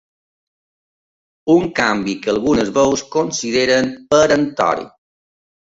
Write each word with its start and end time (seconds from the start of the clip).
Un 1.57 1.61
canvi 1.81 2.17
que 2.23 2.33
algunes 2.35 2.73
veus 2.81 3.07
consideren 3.19 3.95
peremptori. 4.17 4.93